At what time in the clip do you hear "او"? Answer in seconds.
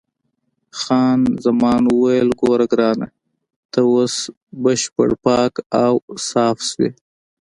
5.83-5.93